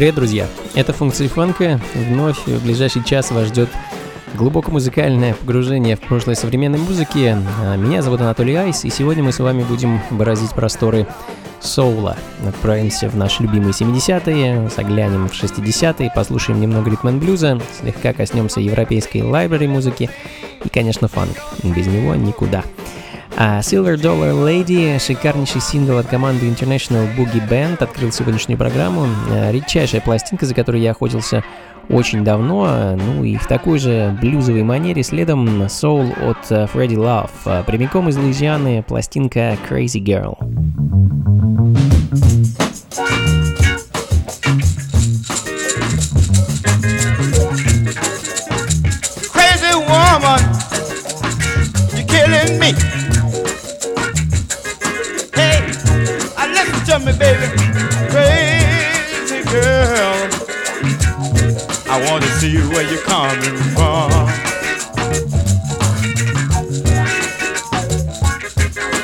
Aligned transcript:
Привет, 0.00 0.14
друзья! 0.14 0.46
Это 0.74 0.94
функции 0.94 1.26
фанка. 1.26 1.78
Вновь 1.94 2.46
в 2.46 2.64
ближайший 2.64 3.04
час 3.04 3.30
вас 3.30 3.48
ждет 3.48 3.68
глубоко 4.32 4.70
музыкальное 4.70 5.34
погружение 5.34 5.96
в 5.96 6.00
прошлое 6.00 6.36
современной 6.36 6.78
музыки. 6.78 7.36
А, 7.60 7.76
меня 7.76 8.00
зовут 8.00 8.22
Анатолий 8.22 8.54
Айс, 8.54 8.86
и 8.86 8.88
сегодня 8.88 9.22
мы 9.22 9.30
с 9.30 9.40
вами 9.40 9.62
будем 9.62 10.00
выразить 10.08 10.52
просторы 10.52 11.06
соула. 11.60 12.16
Отправимся 12.48 13.10
в 13.10 13.16
наши 13.18 13.42
любимые 13.42 13.72
70-е, 13.72 14.70
заглянем 14.74 15.28
в 15.28 15.34
60-е, 15.34 16.10
послушаем 16.14 16.62
немного 16.62 16.90
ритм 16.90 17.18
блюза, 17.18 17.60
слегка 17.78 18.14
коснемся 18.14 18.62
европейской 18.62 19.20
лайбрери 19.20 19.68
музыки 19.68 20.08
и, 20.64 20.68
конечно, 20.70 21.08
фанк. 21.08 21.36
Без 21.62 21.86
него 21.86 22.14
никуда. 22.14 22.64
А 23.42 23.60
Silver 23.60 23.94
Dollar 23.94 24.34
Lady, 24.34 24.98
шикарнейший 24.98 25.62
сингл 25.62 25.96
от 25.96 26.06
команды 26.06 26.46
International 26.46 27.08
Boogie 27.16 27.48
Band, 27.48 27.82
открыл 27.82 28.12
сегодняшнюю 28.12 28.58
программу. 28.58 29.06
А, 29.30 29.50
редчайшая 29.50 30.02
пластинка, 30.02 30.44
за 30.44 30.54
которой 30.54 30.82
я 30.82 30.90
охотился 30.90 31.42
очень 31.88 32.22
давно, 32.22 32.96
ну 32.96 33.24
и 33.24 33.36
в 33.36 33.46
такой 33.46 33.78
же 33.78 34.14
блюзовой 34.20 34.62
манере 34.62 35.02
следом 35.02 35.62
Soul 35.62 36.12
от 36.22 36.70
Фредди 36.70 36.96
Love. 36.96 37.30
А, 37.46 37.62
прямиком 37.62 38.10
из 38.10 38.18
Луизианы 38.18 38.82
пластинка 38.82 39.56
Crazy 39.70 40.04
Girl. 40.04 40.36
See 62.40 62.56
where 62.56 62.90
you're 62.90 63.02
coming 63.02 63.54
from. 63.74 64.10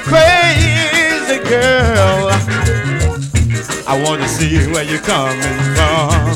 Crazy 0.08 1.38
girl. 1.46 2.30
I 3.86 4.02
want 4.02 4.22
to 4.22 4.28
see 4.28 4.56
where 4.72 4.84
you're 4.84 5.00
coming 5.00 5.58
from. 5.74 6.32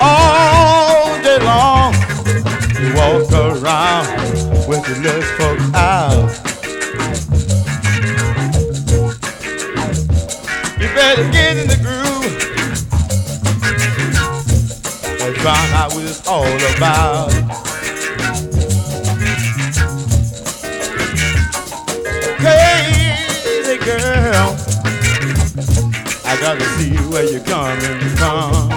All 0.00 1.22
day 1.22 1.38
long, 1.40 1.92
you 2.80 2.94
walk 2.94 3.30
around 3.32 4.66
with 4.66 4.88
your 4.88 5.12
legs 5.12 5.30
poked 5.36 5.74
out. 5.74 6.44
better 10.94 11.28
get 11.32 11.56
in 11.56 11.66
the 11.66 11.83
find 15.44 15.74
out 15.74 15.92
what 15.92 16.04
it's 16.04 16.26
all 16.26 16.46
about. 16.74 17.28
Crazy 22.40 23.76
girl, 23.84 24.56
I 26.24 26.38
gotta 26.40 26.64
see 26.78 26.96
where 27.12 27.28
you're 27.30 27.44
coming 27.44 28.00
from. 28.16 28.72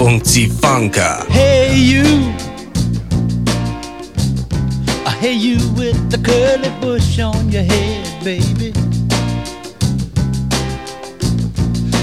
Funkcji 0.00 0.50
funka. 0.62 1.26
Hey 1.28 1.76
you, 1.76 2.04
uh, 5.04 5.10
hey 5.20 5.34
you 5.34 5.58
with 5.76 6.10
the 6.10 6.18
curly 6.18 6.70
bush 6.80 7.18
on 7.18 7.52
your 7.52 7.64
head, 7.64 8.08
baby. 8.24 8.72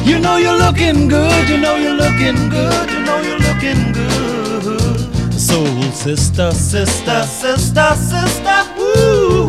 You 0.06 0.20
know 0.20 0.38
you're 0.38 0.60
looking 0.66 1.10
good, 1.10 1.50
you 1.50 1.58
know 1.58 1.76
you're 1.78 1.98
looking 1.98 2.50
good, 2.50 2.90
you 2.92 3.00
know 3.00 3.20
you're 3.20 3.40
looking 3.40 3.94
good. 3.94 5.34
Soul 5.34 5.92
sister, 5.92 6.52
sister, 6.52 7.24
sister, 7.24 7.96
sister, 7.96 8.64
woo. 8.78 9.47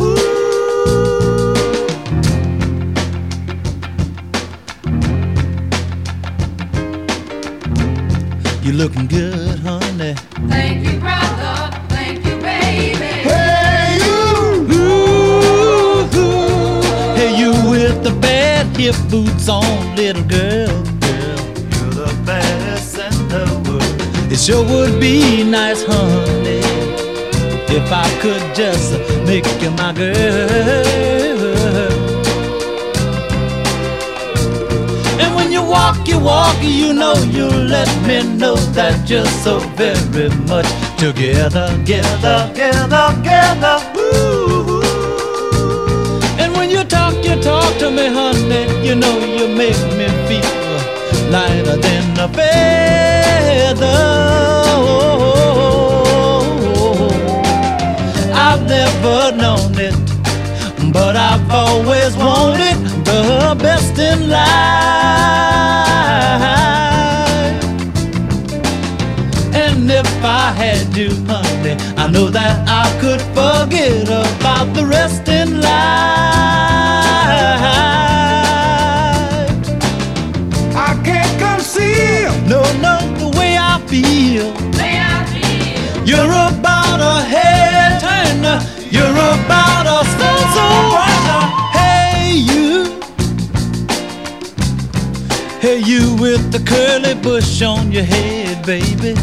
Looking 8.79 9.07
good, 9.07 9.59
honey. 9.59 10.15
Thank 10.47 10.87
you, 10.87 10.97
brother. 11.01 11.69
Thank 11.89 12.25
you, 12.25 12.37
baby. 12.39 13.11
Hey 13.27 13.97
you, 14.05 14.73
ooh, 14.73 16.07
ooh. 16.15 16.81
hey 17.17 17.37
you 17.37 17.51
with 17.69 18.01
the 18.05 18.17
bad 18.21 18.67
hip 18.77 18.95
boots 19.11 19.49
on, 19.49 19.95
little 19.97 20.23
girl. 20.23 20.81
Girl, 21.03 21.39
you're 21.73 21.95
the 22.03 22.23
best 22.25 22.97
in 22.97 23.27
the 23.27 23.45
world. 23.67 24.31
It 24.31 24.39
sure 24.39 24.63
would 24.63 24.97
be 25.01 25.43
nice, 25.43 25.83
honey, 25.83 26.63
if 27.77 27.91
I 27.91 28.07
could 28.21 28.55
just 28.55 28.93
make 29.25 29.45
you 29.61 29.71
my 29.71 29.91
girl. 29.91 31.28
Walk, 35.69 36.07
you 36.07 36.19
walk, 36.19 36.57
you 36.61 36.93
know 36.93 37.13
you 37.37 37.47
let 37.47 37.89
me 38.07 38.23
know 38.37 38.55
that 38.73 39.09
you're 39.09 39.25
so 39.43 39.59
very 39.77 40.29
much 40.47 40.67
together, 40.97 41.67
together, 41.77 42.49
together, 42.53 43.05
together. 43.15 43.77
Ooh. 43.97 44.81
And 46.41 46.53
when 46.57 46.69
you 46.69 46.83
talk, 46.83 47.13
you 47.23 47.35
talk 47.41 47.77
to 47.77 47.91
me, 47.91 48.07
honey. 48.07 48.65
You 48.85 48.95
know 48.95 49.17
you 49.19 49.47
make 49.47 49.81
me 49.97 50.07
feel 50.27 50.49
lighter 51.31 51.77
than 51.77 52.19
a 52.19 52.27
feather. 52.27 53.99
I've 58.33 58.63
never 58.67 59.37
but 60.91 61.15
I've 61.15 61.49
always 61.51 62.15
wanted 62.15 62.77
the 63.05 63.55
best 63.59 63.97
in 63.99 64.29
life. 64.29 64.39
And 69.53 69.89
if 69.91 70.23
I 70.23 70.51
had 70.51 70.95
you, 70.95 71.09
honey, 71.27 71.75
I 71.97 72.09
know 72.09 72.29
that 72.29 72.67
I 72.67 72.89
could 72.99 73.21
forget 73.37 74.03
about 74.03 74.73
the 74.73 74.85
rest 74.85 75.27
in 75.27 75.61
life. 75.61 75.69
I 80.75 80.99
can't 81.03 81.39
conceal, 81.39 82.31
no, 82.47 82.61
no, 82.81 82.97
the 83.19 83.37
way 83.37 83.57
I 83.57 83.79
feel. 83.87 84.53
Way 84.79 84.99
I 84.99 85.25
feel. 85.33 86.05
You're 86.05 86.31
about 86.31 86.99
a 87.01 87.23
head 87.25 87.49
turner. 87.49 87.58
You're 88.91 89.05
about 89.05 89.85
a 89.85 90.03
stone 90.13 90.47
so 90.55 90.65
runner. 90.95 91.41
Hey 91.77 92.33
you, 92.51 92.67
hey 95.61 95.77
you 95.77 96.15
with 96.15 96.51
the 96.51 96.59
curly 96.65 97.13
bush 97.13 97.61
on 97.61 97.91
your 97.91 98.03
head, 98.03 98.65
baby. 98.65 99.13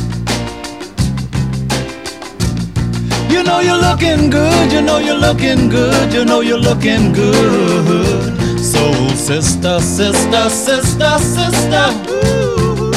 You 3.29 3.43
know 3.43 3.59
you're 3.59 3.77
looking 3.77 4.31
good. 4.31 4.73
You 4.73 4.83
know 4.83 4.99
you're 4.99 5.19
looking 5.19 5.69
good. 5.69 6.13
You 6.13 6.25
know 6.25 6.43
you're 6.43 6.59
looking 6.59 7.13
good. 7.13 8.61
Soul 8.61 9.11
sister, 9.11 9.81
sister, 9.81 10.49
sister, 10.49 11.19
sister. 11.19 11.87
Ooh. 12.09 12.93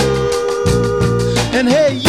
And 1.58 1.68
hey 1.68 1.96
you. 1.96 2.09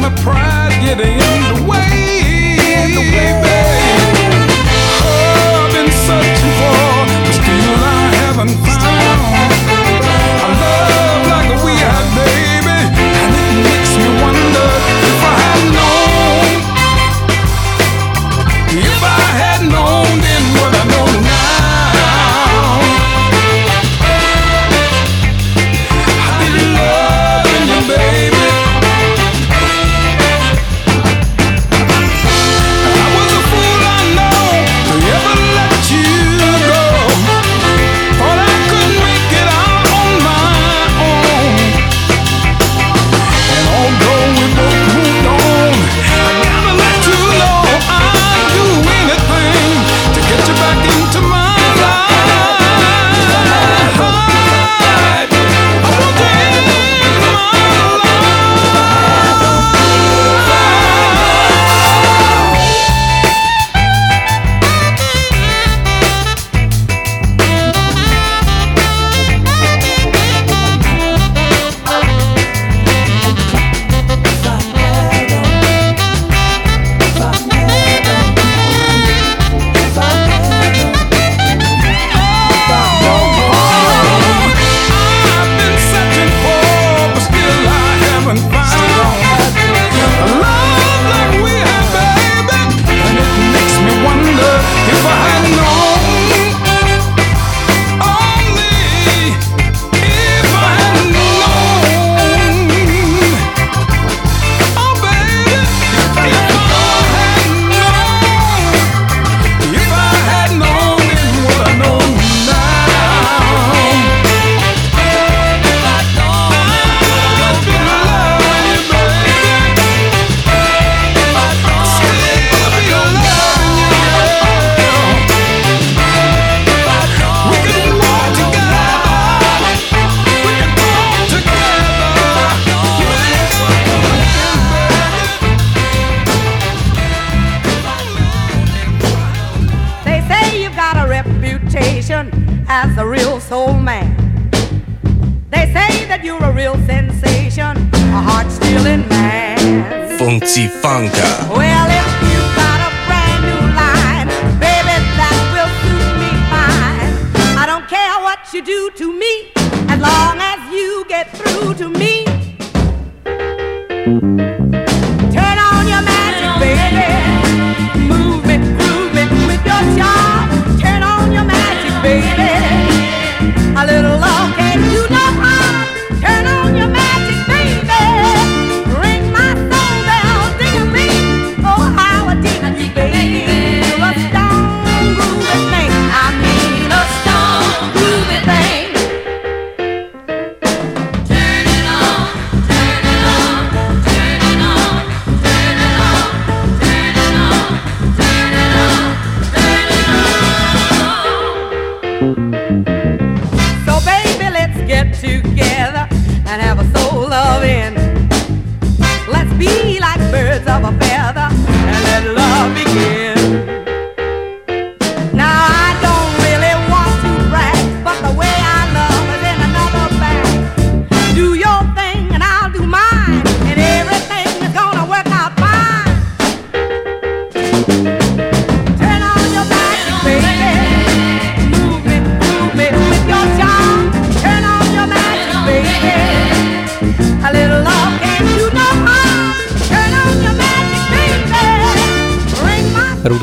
my 0.00 0.14
pride 0.22 0.80
getting 0.80 1.14
in 1.14 1.42
the 1.54 1.62
way. 1.68 1.78
Way. 2.88 3.42
Oh, 5.00 5.66
I've 5.66 5.72
been 5.72 5.90
searching 5.90 6.52
for. 6.58 6.87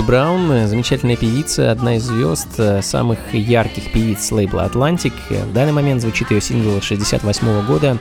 Браун, 0.06 0.68
замечательная 0.68 1.16
певица, 1.16 1.72
одна 1.72 1.96
из 1.96 2.04
звезд, 2.04 2.60
э, 2.60 2.82
самых 2.84 3.34
ярких 3.34 3.92
певиц 3.92 4.32
лейбла 4.32 4.66
«Атлантик». 4.66 5.14
В 5.30 5.52
данный 5.52 5.72
момент 5.72 6.02
звучит 6.02 6.30
ее 6.30 6.42
сингл 6.42 6.80
68 6.80 7.66
года 7.66 7.98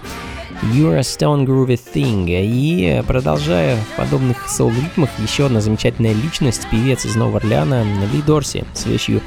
«You're 0.74 0.96
a 0.96 1.00
Stone 1.00 1.46
Groovy 1.46 1.80
Thing». 1.94 2.26
И 2.28 3.02
продолжая 3.06 3.76
в 3.76 3.96
подобных 3.96 4.48
соул-ритмах, 4.48 5.08
еще 5.18 5.46
одна 5.46 5.62
замечательная 5.62 6.12
личность, 6.12 6.68
певец 6.70 7.06
из 7.06 7.16
Нового 7.16 7.38
Орлеана 7.38 7.84
Ли 8.12 8.20
Дорси 8.26 8.64
с 8.74 8.84
вещью 8.84 9.22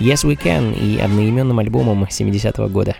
«Yes 0.00 0.24
We 0.24 0.38
Can» 0.42 0.74
и 0.74 0.98
одноименным 1.00 1.58
альбомом 1.58 2.06
70 2.08 2.56
-го 2.58 2.68
года. 2.70 2.96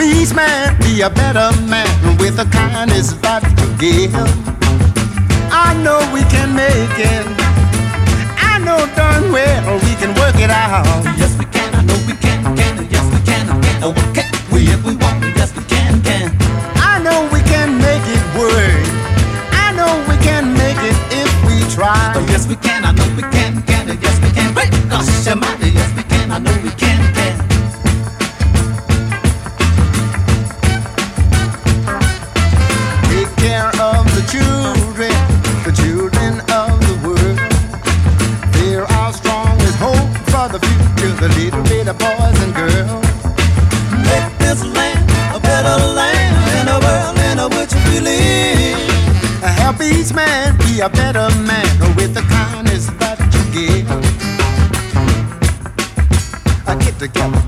policeman, 0.00 0.76
be 0.80 1.02
a 1.02 1.10
better 1.10 1.52
man 1.68 1.86
with 2.16 2.36
the 2.36 2.46
kindness 2.46 3.12
that 3.20 3.44
you 3.60 3.68
give. 3.76 4.14
I 5.52 5.76
know 5.84 6.00
we 6.08 6.24
can 6.32 6.56
make 6.56 6.96
it. 6.96 7.26
I 8.40 8.56
know 8.64 8.80
darn 8.96 9.30
well 9.30 9.76
we 9.84 9.92
can 10.00 10.16
work 10.16 10.36
it 10.40 10.48
out. 10.48 10.88
Yes, 11.20 11.36
we 11.36 11.44
can. 11.52 11.68
I 11.76 11.82
know 11.84 12.00
we 12.08 12.14
can. 12.16 12.40
Can 12.56 12.88
yes, 12.88 13.04
we 13.12 13.20
can. 13.28 13.44
Can 13.60 13.76
oh, 13.84 13.92
we 13.92 14.04
can. 14.16 14.30
We 14.48 14.72
if 14.72 14.80
we 14.88 14.96
want. 14.96 15.20
Yes, 15.36 15.52
we 15.54 15.64
can. 15.68 16.00
Can. 16.00 16.32
I 16.80 16.96
know 17.04 17.28
we 17.28 17.40
can 17.44 17.76
make 17.76 18.06
it 18.16 18.24
work. 18.40 18.84
I 19.52 19.68
know 19.76 19.92
we 20.08 20.16
can 20.24 20.56
make 20.56 20.80
it 20.80 20.96
if 21.12 21.30
we 21.44 21.60
try. 21.76 22.16
Oh, 22.16 22.24
yes, 22.32 22.48
we 22.48 22.56
can. 22.56 22.88
I 22.88 22.92
know 22.96 23.08
we 23.16 23.22
can. 23.36 23.60
Can 23.68 23.84
yes, 24.00 24.16
we 24.24 24.32
can. 24.32 24.48
Wait, 24.56 24.72
gosh, 24.88 25.04
yes, 25.28 25.92
we 25.92 26.02
can. 26.08 26.32
I 26.32 26.38
know 26.38 26.56
we 26.64 26.70
can. 26.80 26.89
man, 50.14 50.56
be 50.58 50.80
a 50.80 50.88
better 50.88 51.28
man 51.44 51.94
with 51.96 52.14
the 52.14 52.22
kindness 52.22 52.86
that 52.98 53.18
you 53.34 53.42
give. 53.52 53.90
I 56.66 56.74
get 56.76 56.98
together. 56.98 57.39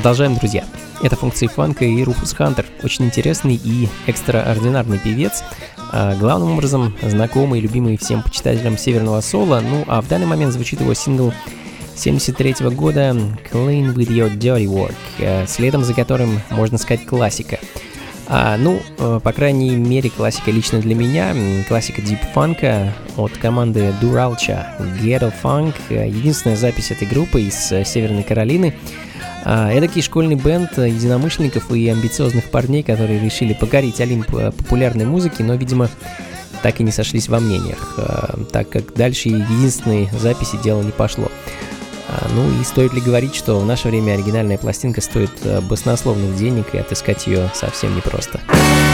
Продолжаем, 0.00 0.34
друзья. 0.36 0.64
Это 1.02 1.14
функции 1.14 1.46
фанка 1.46 1.84
и 1.84 2.02
Руфус 2.02 2.32
Хантер. 2.32 2.64
Очень 2.82 3.04
интересный 3.04 3.60
и 3.62 3.86
экстраординарный 4.06 4.98
певец. 4.98 5.44
а, 5.92 6.16
главным 6.16 6.52
образом 6.52 6.96
знакомый 7.02 7.58
и 7.58 7.62
любимый 7.62 7.98
всем 7.98 8.22
почитателям 8.22 8.78
северного 8.78 9.20
соло. 9.20 9.60
Ну, 9.60 9.84
а 9.88 10.00
в 10.00 10.08
данный 10.08 10.24
момент 10.24 10.54
звучит 10.54 10.80
его 10.80 10.94
сингл 10.94 11.34
73 11.96 12.70
года 12.70 13.14
Clean 13.52 13.94
With 13.94 14.08
Your 14.08 14.34
Dirty 14.34 14.64
Work, 14.64 14.94
э, 15.18 15.46
следом 15.46 15.84
за 15.84 15.92
которым, 15.92 16.40
можно 16.48 16.78
сказать, 16.78 17.04
классика. 17.04 17.58
А, 18.26 18.56
ну, 18.56 18.80
э, 18.96 19.20
по 19.22 19.32
крайней 19.34 19.76
мере, 19.76 20.08
классика 20.08 20.50
лично 20.50 20.78
для 20.78 20.94
меня, 20.94 21.36
классика 21.68 22.00
дип-фанка 22.00 22.94
от 23.18 23.32
команды 23.32 23.92
Duralcha, 24.00 24.64
Ghetto 25.02 25.30
Funk, 25.42 25.74
э, 25.90 26.08
единственная 26.08 26.56
запись 26.56 26.90
этой 26.90 27.06
группы 27.06 27.42
из 27.42 27.54
Северной 27.54 28.22
Каролины. 28.22 28.74
А, 29.52 29.72
эдакий 29.72 30.00
школьный 30.00 30.36
бенд 30.36 30.78
э, 30.78 30.88
единомышленников 30.88 31.72
и 31.72 31.88
амбициозных 31.88 32.44
парней, 32.50 32.84
которые 32.84 33.18
решили 33.18 33.52
покорить 33.52 34.00
Олимп 34.00 34.32
э, 34.32 34.52
популярной 34.52 35.06
музыки, 35.06 35.42
но, 35.42 35.56
видимо, 35.56 35.88
так 36.62 36.78
и 36.78 36.84
не 36.84 36.92
сошлись 36.92 37.28
во 37.28 37.40
мнениях, 37.40 37.94
э, 37.96 38.44
так 38.52 38.68
как 38.68 38.94
дальше 38.94 39.28
единственной 39.28 40.08
записи 40.12 40.56
дело 40.62 40.82
не 40.82 40.92
пошло. 40.92 41.32
А, 42.08 42.28
Ну 42.32 42.60
и 42.60 42.62
стоит 42.62 42.94
ли 42.94 43.00
говорить, 43.00 43.34
что 43.34 43.58
в 43.58 43.66
наше 43.66 43.88
время 43.88 44.12
оригинальная 44.12 44.56
пластинка 44.56 45.00
стоит 45.00 45.32
баснословных 45.68 46.36
денег 46.36 46.72
и 46.72 46.78
отыскать 46.78 47.26
ее 47.26 47.50
совсем 47.52 47.96
непросто. 47.96 48.38
I 48.46 48.89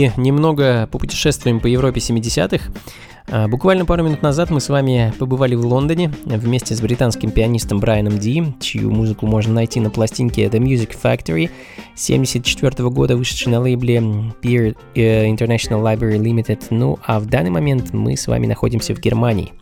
и 0.00 0.10
немного 0.16 0.88
попутешествуем 0.90 1.60
по 1.60 1.66
Европе 1.66 2.00
70-х. 2.00 2.72
А, 3.28 3.48
Буквально 3.48 3.84
пару 3.84 4.02
минут 4.02 4.22
назад 4.22 4.50
мы 4.50 4.60
с 4.60 4.68
вами 4.68 5.12
побывали 5.18 5.54
в 5.54 5.64
Лондоне 5.64 6.12
вместе 6.24 6.74
с 6.74 6.80
британским 6.80 7.30
пианистом 7.30 7.80
Брайаном 7.80 8.18
Ди, 8.18 8.42
чью 8.60 8.90
музыку 8.90 9.26
можно 9.26 9.54
найти 9.54 9.78
на 9.80 9.90
пластинке 9.90 10.46
The 10.46 10.58
Music 10.58 10.96
Factory 11.00 11.50
1974 11.94 12.88
года, 12.88 13.16
вышедшей 13.16 13.52
на 13.52 13.60
лейбле 13.60 13.98
Peer 14.42 14.76
э, 14.94 15.26
International 15.26 15.82
Library 15.82 16.18
Limited. 16.18 16.62
Ну 16.70 16.98
а 17.04 17.20
в 17.20 17.26
данный 17.26 17.50
момент 17.50 17.92
мы 17.92 18.16
с 18.16 18.26
вами 18.26 18.46
находимся 18.46 18.94
в 18.94 19.00
Германии. 19.00 19.52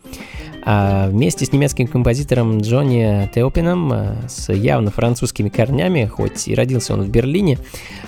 А 0.71 1.07
вместе 1.07 1.45
с 1.45 1.51
немецким 1.51 1.87
композитором 1.87 2.61
Джонни 2.61 3.27
Теопином 3.33 3.91
а, 3.91 4.15
с 4.27 4.53
явно 4.53 4.91
французскими 4.91 5.49
корнями, 5.49 6.05
хоть 6.05 6.47
и 6.47 6.53
родился 6.53 6.93
он 6.93 7.01
в 7.01 7.09
Берлине, 7.09 7.57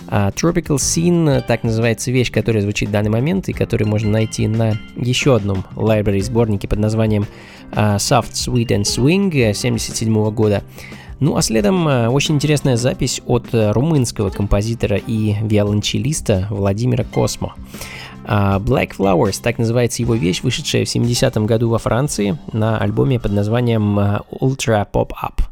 а, 0.08 0.30
Tropical 0.30 0.76
Scene, 0.76 1.42
так 1.48 1.64
называется 1.64 2.12
вещь, 2.12 2.32
которая 2.32 2.62
звучит 2.62 2.90
в 2.90 2.92
данный 2.92 3.10
момент 3.10 3.50
и 3.50 3.54
которую 3.54 3.88
можно 3.90 4.12
найти 4.12 4.48
на 4.48 4.78
еще 4.96 5.38
одном 5.38 5.66
library 5.76 6.22
сборнике 6.22 6.68
под 6.68 6.78
названием 6.78 7.26
Soft, 7.72 8.34
Sweet 8.34 8.68
and 8.68 8.84
Swing 8.84 9.30
1977 9.30 10.30
года. 10.30 10.62
Ну 11.20 11.38
а 11.38 11.42
следом 11.42 11.88
очень 12.14 12.36
интересная 12.36 12.78
запись 12.78 13.22
от 13.26 13.48
румынского 13.54 14.30
композитора 14.30 14.98
и 14.98 15.36
виолончелиста 15.42 16.48
Владимира 16.52 17.06
Космо. 17.06 17.56
А, 18.34 18.60
Black 18.60 18.92
Flowers, 18.98 19.42
так 19.44 19.58
называется 19.58 20.02
его 20.02 20.16
вещь, 20.16 20.42
вышедшая 20.42 20.86
в 20.86 20.88
70-м 20.88 21.46
году 21.46 21.68
во 21.68 21.80
Франции 21.80 22.38
на 22.54 22.78
альбоме 22.78 23.20
под 23.20 23.34
названием 23.34 24.00
а, 24.00 24.22
Ultra 24.32 24.88
Pop 24.90 25.10
Up. 25.22 25.51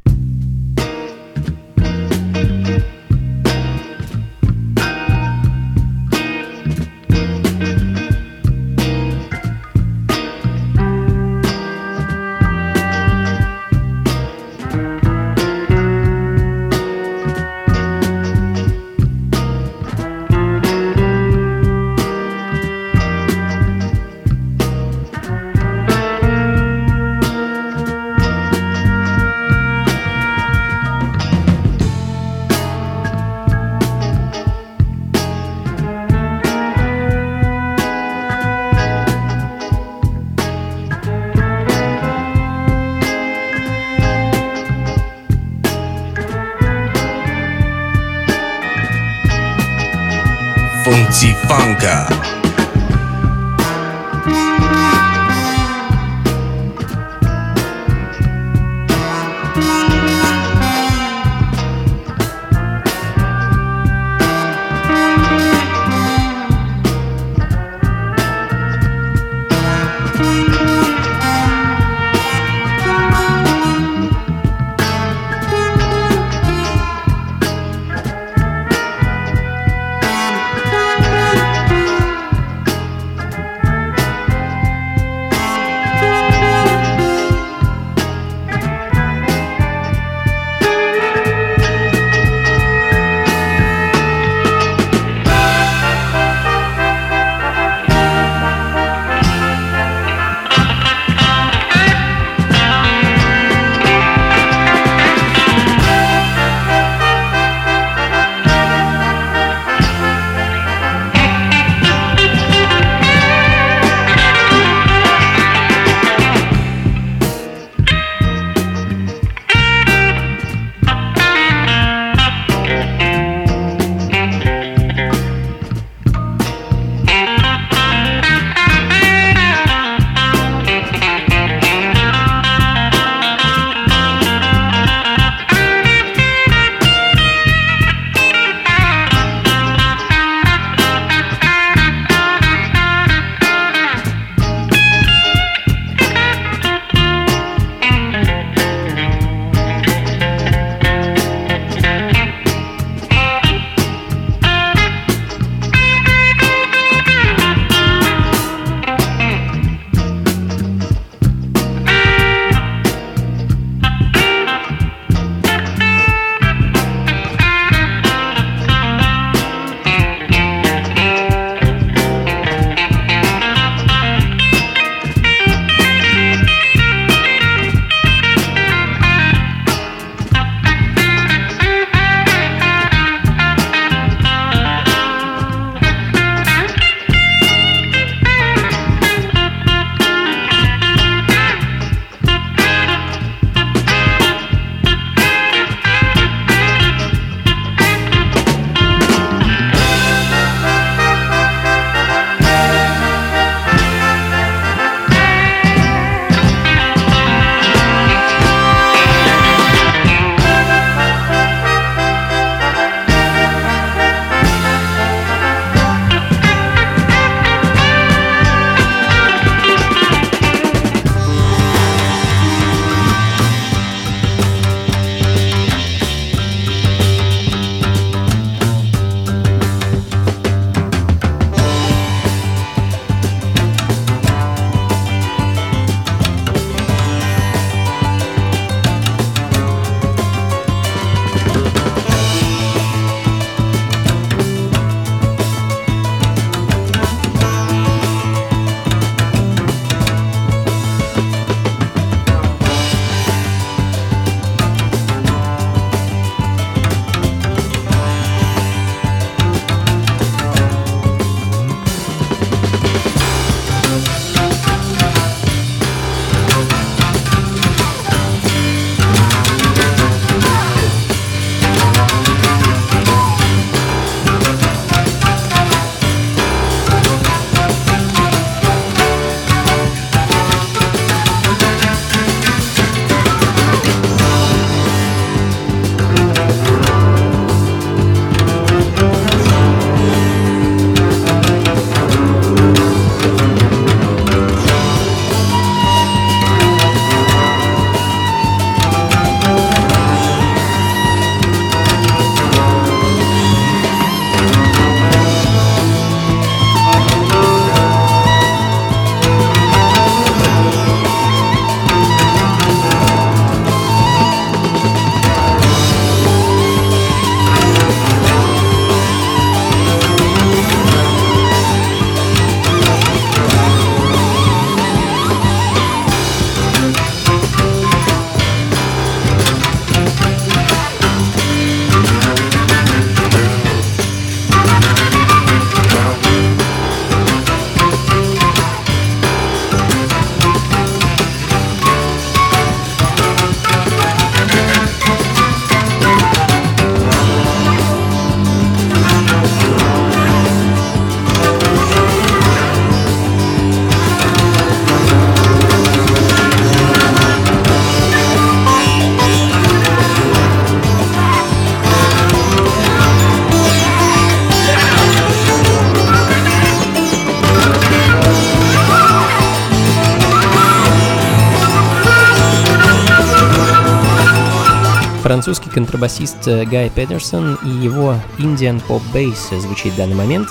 контрабасист 375.80 376.46
э, 376.46 376.65
Гай 376.65 376.90
Петерсон 376.90 377.58
и 377.63 377.69
его 377.69 378.15
Indian 378.38 378.84
Pop 378.86 379.02
Bass 379.13 379.58
звучит 379.58 379.94
в 379.94 379.96
данный 379.96 380.15
момент. 380.15 380.50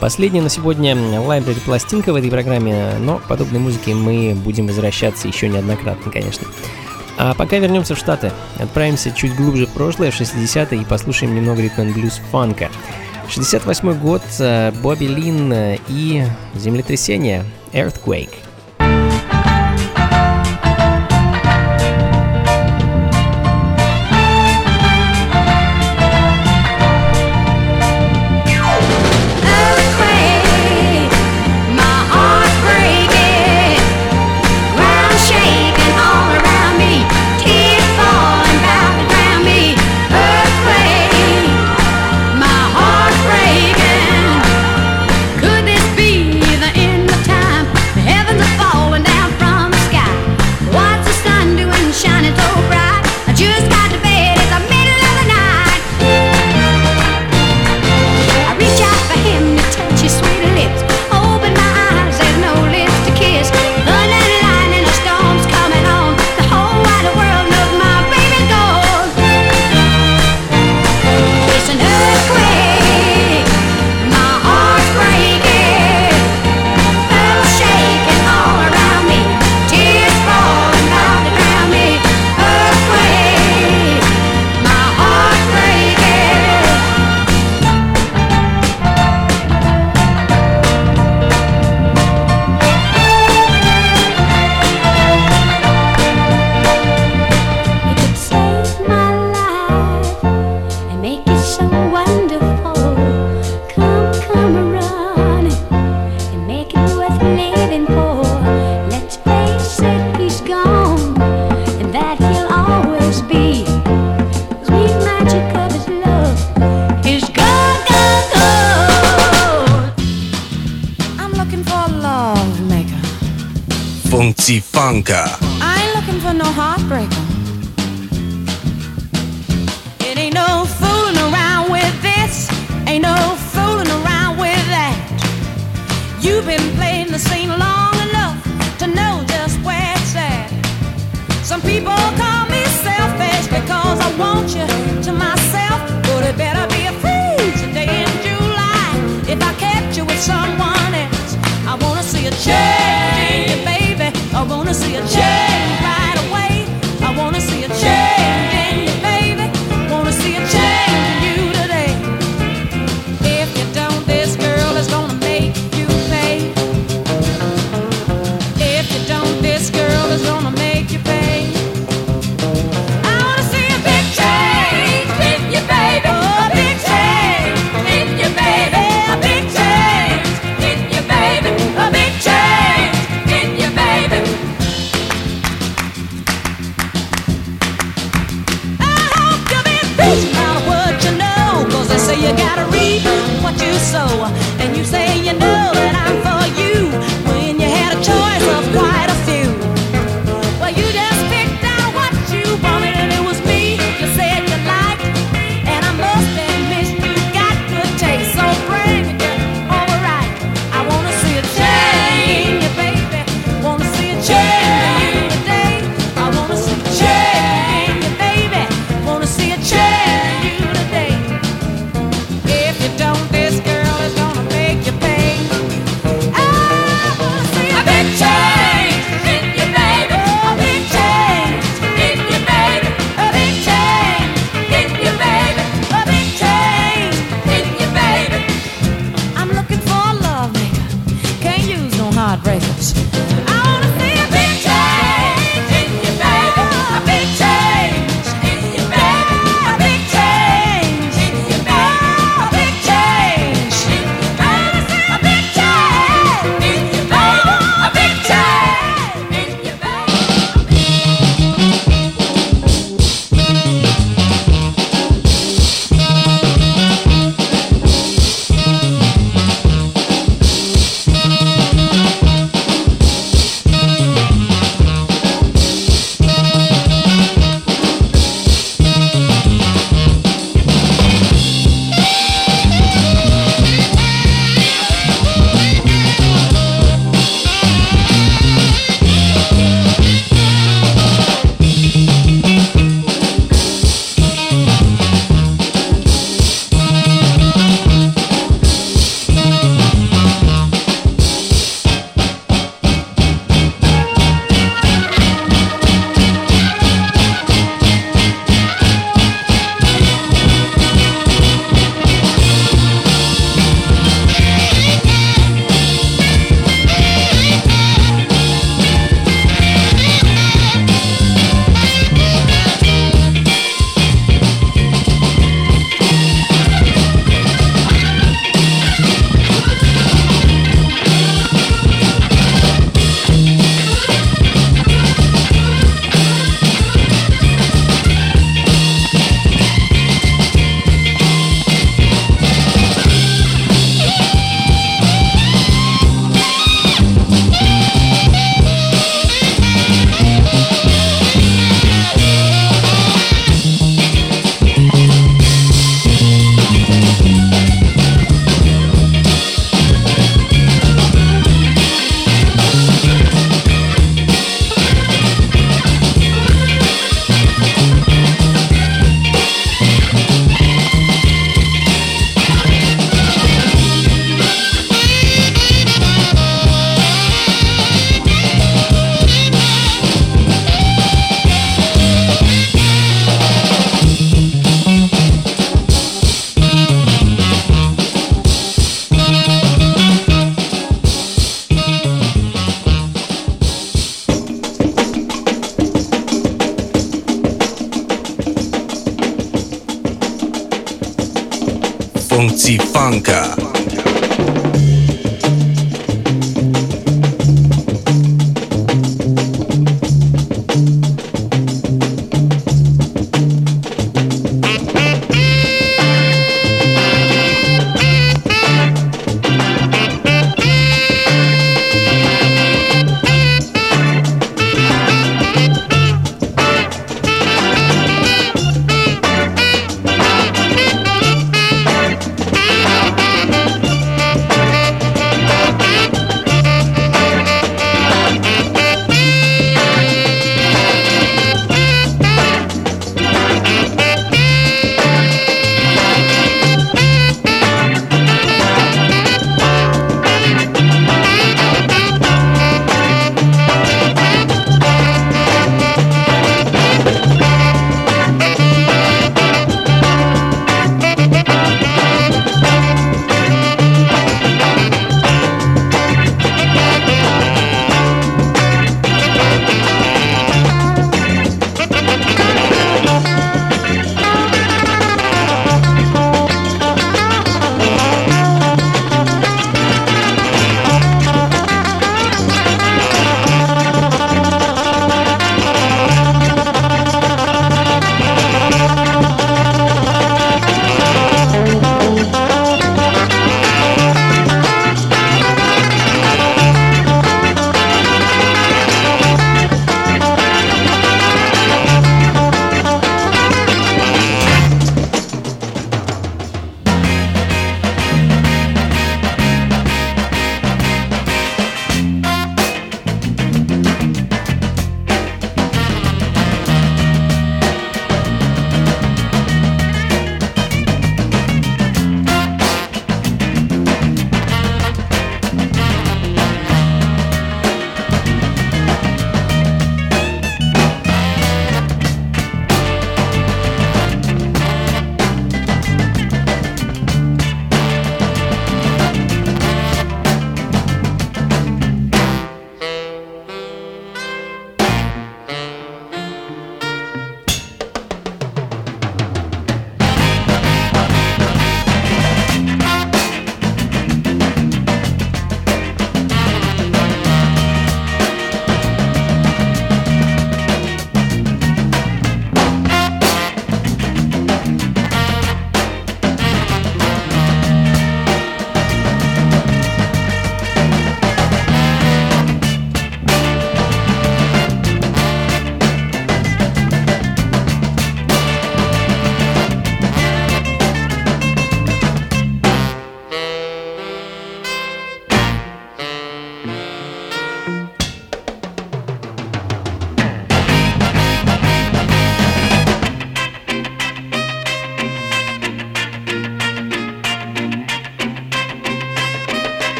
Последняя 0.00 0.42
на 0.42 0.48
сегодня 0.48 0.96
лайбрери 1.20 1.60
пластинка 1.60 2.12
в 2.12 2.16
этой 2.16 2.28
программе, 2.28 2.94
но 2.98 3.18
к 3.18 3.28
подобной 3.28 3.60
музыке 3.60 3.94
мы 3.94 4.34
будем 4.34 4.66
возвращаться 4.66 5.28
еще 5.28 5.48
неоднократно, 5.48 6.10
конечно. 6.10 6.48
А 7.16 7.34
пока 7.34 7.58
вернемся 7.58 7.94
в 7.94 7.98
Штаты, 7.98 8.32
отправимся 8.58 9.12
чуть 9.12 9.36
глубже 9.36 9.66
в 9.66 9.70
прошлое, 9.70 10.10
в 10.10 10.20
60-е, 10.20 10.80
и 10.80 10.84
послушаем 10.84 11.36
немного 11.36 11.62
ритм 11.62 11.92
блюз 11.92 12.20
фанка. 12.32 12.68
68 13.28 13.94
год, 14.00 14.22
э, 14.40 14.72
Бобби 14.82 15.04
Лин 15.04 15.52
э, 15.52 15.78
и 15.86 16.24
землетрясение, 16.56 17.44
Earthquake. 17.72 18.43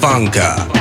Funky 0.00 0.71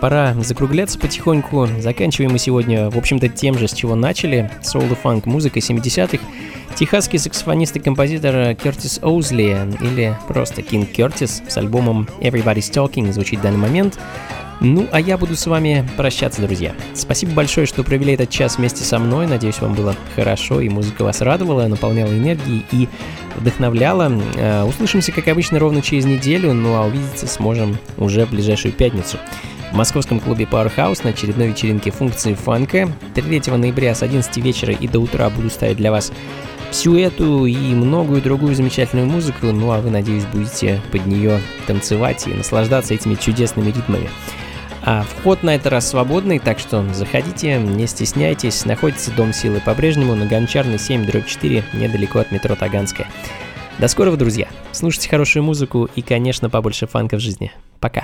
пора 0.00 0.34
закругляться 0.34 0.98
потихоньку. 0.98 1.68
Заканчиваем 1.78 2.32
мы 2.32 2.38
сегодня, 2.38 2.90
в 2.90 2.98
общем-то, 2.98 3.28
тем 3.28 3.58
же, 3.58 3.68
с 3.68 3.72
чего 3.72 3.94
начали. 3.94 4.50
Soul 4.62 4.90
и 4.92 4.94
фанк, 4.94 5.26
музыка 5.26 5.58
70-х. 5.58 6.18
Техасский 6.74 7.18
саксофонист 7.18 7.76
и 7.76 7.80
композитор 7.80 8.54
Кертис 8.54 8.98
Оузли, 9.02 9.56
или 9.80 10.16
просто 10.28 10.62
Кинг 10.62 10.90
Кертис, 10.90 11.42
с 11.48 11.56
альбомом 11.56 12.08
Everybody's 12.20 12.70
Talking 12.70 13.12
звучит 13.12 13.40
в 13.40 13.42
данный 13.42 13.58
момент. 13.58 13.98
Ну, 14.60 14.86
а 14.90 15.00
я 15.00 15.18
буду 15.18 15.36
с 15.36 15.46
вами 15.46 15.86
прощаться, 15.96 16.40
друзья. 16.40 16.74
Спасибо 16.94 17.32
большое, 17.32 17.66
что 17.66 17.84
провели 17.84 18.14
этот 18.14 18.30
час 18.30 18.56
вместе 18.56 18.84
со 18.84 18.98
мной. 18.98 19.26
Надеюсь, 19.26 19.60
вам 19.60 19.74
было 19.74 19.94
хорошо, 20.14 20.60
и 20.60 20.68
музыка 20.68 21.02
вас 21.02 21.20
радовала, 21.20 21.66
наполняла 21.66 22.12
энергией 22.12 22.64
и 22.72 22.88
вдохновляла. 23.36 24.10
Э, 24.36 24.64
Услышимся, 24.64 25.12
как 25.12 25.28
обычно, 25.28 25.58
ровно 25.58 25.82
через 25.82 26.06
неделю, 26.06 26.54
ну 26.54 26.74
а 26.74 26.86
увидеться 26.86 27.26
сможем 27.26 27.76
уже 27.98 28.24
в 28.24 28.30
ближайшую 28.30 28.72
пятницу. 28.72 29.18
В 29.72 29.76
московском 29.76 30.20
клубе 30.20 30.44
Powerhouse 30.44 31.00
на 31.04 31.10
очередной 31.10 31.48
вечеринке 31.48 31.90
функции 31.90 32.34
фанка 32.34 32.88
3 33.14 33.42
ноября 33.56 33.94
с 33.94 34.02
11 34.02 34.36
вечера 34.38 34.72
и 34.72 34.88
до 34.88 35.00
утра 35.00 35.28
буду 35.28 35.50
ставить 35.50 35.76
для 35.76 35.90
вас 35.90 36.12
всю 36.70 36.96
эту 36.96 37.46
и 37.46 37.74
многую 37.74 38.22
другую 38.22 38.54
замечательную 38.54 39.06
музыку, 39.06 39.46
ну 39.46 39.72
а 39.72 39.80
вы, 39.80 39.90
надеюсь, 39.90 40.24
будете 40.24 40.80
под 40.92 41.06
нее 41.06 41.40
танцевать 41.66 42.26
и 42.26 42.34
наслаждаться 42.34 42.94
этими 42.94 43.14
чудесными 43.14 43.66
ритмами. 43.66 44.08
А 44.82 45.02
вход 45.02 45.42
на 45.42 45.56
этот 45.56 45.66
раз 45.66 45.88
свободный, 45.88 46.38
так 46.38 46.60
что 46.60 46.84
заходите, 46.94 47.58
не 47.58 47.88
стесняйтесь. 47.88 48.64
Находится 48.64 49.10
Дом 49.10 49.32
Силы 49.32 49.60
по-прежнему 49.60 50.14
на 50.14 50.26
Гончарной 50.26 50.78
7, 50.78 51.06
дробь 51.06 51.26
4, 51.26 51.64
недалеко 51.74 52.20
от 52.20 52.30
метро 52.30 52.54
Таганская. 52.54 53.08
До 53.78 53.88
скорого, 53.88 54.16
друзья. 54.16 54.46
Слушайте 54.70 55.08
хорошую 55.08 55.42
музыку 55.42 55.88
и, 55.96 56.02
конечно, 56.02 56.48
побольше 56.48 56.86
фанка 56.86 57.16
в 57.16 57.20
жизни. 57.20 57.50
Пока. 57.80 58.02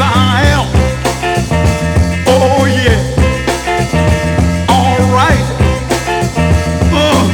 I 0.00 0.42
am. 0.54 0.66
Oh 2.26 2.64
yeah. 2.66 3.26
All 4.68 5.00
right. 5.12 5.46
Uh, 6.92 7.24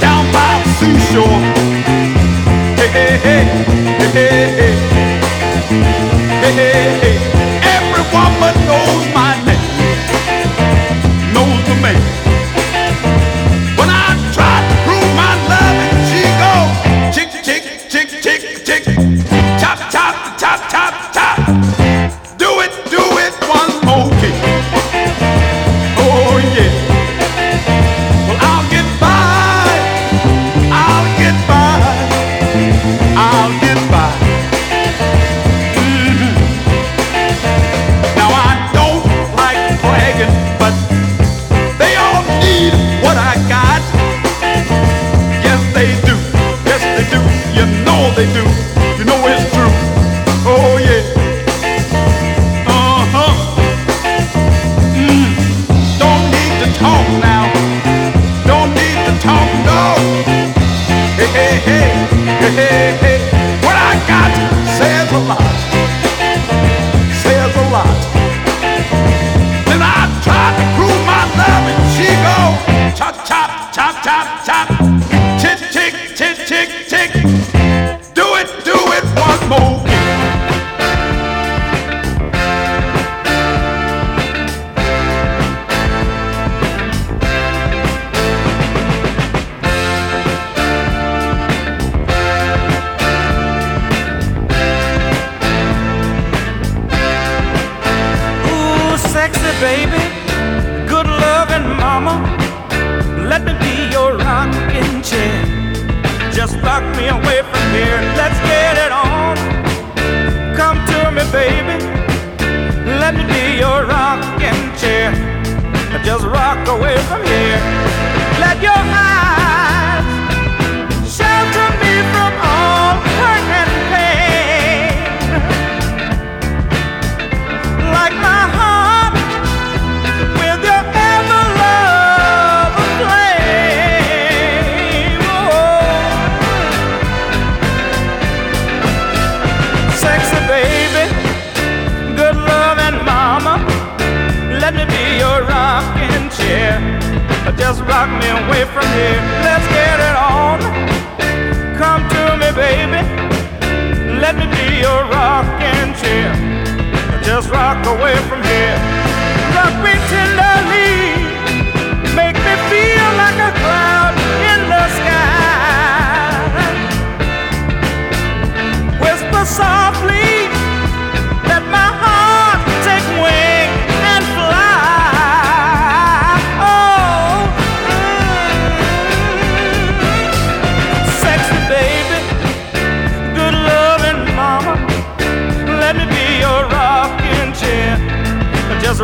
down 0.00 0.24
by 0.32 0.62
the 0.64 0.70
seashore. 0.78 1.40
Hey, 2.76 2.88
hey, 2.88 3.18
hey. 3.18 3.44
Hey, 6.42 6.52
hey, 6.52 6.98
hey. 7.02 7.18
Every 7.76 8.04
woman 8.12 8.54
knows 8.66 9.13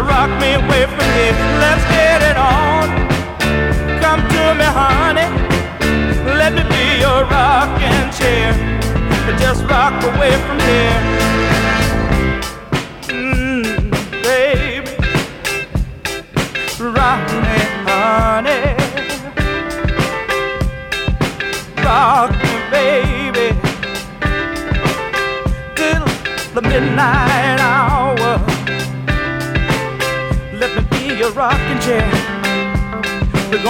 Just 0.01 0.13
rock 0.13 0.31
me 0.41 0.55
away 0.55 0.87
from 0.87 1.09
here. 1.13 1.37
Let's 1.61 1.85
get 1.93 2.23
it 2.23 2.37
on. 2.39 2.89
Come 4.01 4.21
to 4.31 4.55
me, 4.55 4.65
honey. 4.65 5.29
Let 6.25 6.55
me 6.55 6.63
be 6.63 7.01
your 7.01 7.25
rocking 7.25 8.11
chair. 8.11 8.55
Just 9.39 9.63
rock 9.65 10.03
away 10.03 10.33
from 10.47 10.59
here. 10.61 11.20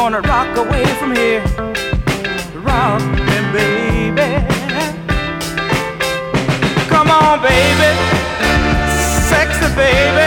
Gonna 0.02 0.20
rock 0.22 0.56
away 0.56 0.86
from 0.98 1.14
here. 1.14 1.42
Rock 2.64 3.02
me, 3.28 3.36
baby. 3.52 4.28
Come 6.88 7.10
on, 7.10 7.36
baby. 7.42 7.90
Sexy 9.28 9.68
baby. 9.76 10.26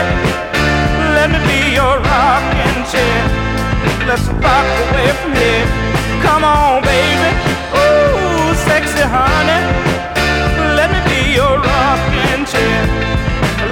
Let 1.17 1.27
me 1.33 1.39
be 1.49 1.73
your 1.73 1.95
rocking 2.05 2.81
chair. 2.91 3.17
Let's 4.05 4.27
rock 4.45 4.69
away 4.85 5.09
from 5.21 5.33
here. 5.41 5.65
Come 6.21 6.43
on, 6.43 6.83
baby. 6.83 7.31
Ooh, 7.73 8.53
sexy 8.69 9.01
honey. 9.15 9.61
Let 10.77 10.89
me 10.93 11.01
be 11.09 11.33
your 11.33 11.57
rocking 11.57 12.45
chair. 12.45 12.79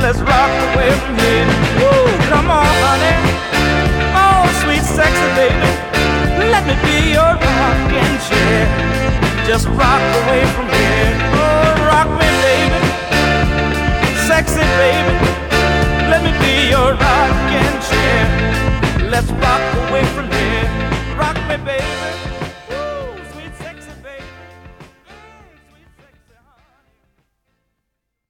Let's 0.01 0.19
rock 0.21 0.53
away 0.73 0.89
from 1.01 1.15
here. 1.23 1.47
Ooh, 1.85 2.09
come 2.31 2.49
on, 2.49 2.65
honey. 2.85 3.15
Oh, 4.17 4.41
sweet 4.63 4.81
sexy 4.81 5.29
baby 5.37 5.90
rocking 7.91 8.19
chair. 8.29 9.45
Just 9.45 9.67
rock 9.67 10.01
away 10.23 10.45
from 10.55 10.67
here. 10.67 11.13
Oh, 11.33 11.75
rock 11.87 12.09
me, 12.19 12.29
baby. 12.45 12.81
Sexy, 14.27 14.65
baby. 14.79 15.15
Let 16.09 16.23
me 16.23 16.31
be 16.39 16.69
your 16.69 16.93
rock 16.93 17.35
and 17.51 17.75
chair. 17.89 19.09
Let's 19.09 19.31
rock 19.31 19.61
away 19.89 20.05
from 20.15 20.31
here. 20.31 21.17
Rock 21.17 21.37
me, 21.49 21.57
baby. 21.65 22.30